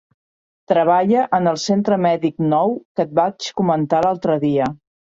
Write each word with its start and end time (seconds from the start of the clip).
Treballa 0.71 1.25
en 1.41 1.51
el 1.53 1.59
centre 1.65 2.01
mèdic 2.07 2.43
nou 2.55 2.75
que 2.79 3.07
et 3.09 3.17
vaig 3.21 3.53
comentar 3.63 4.07
l'altre 4.09 4.43
dia. 4.49 4.77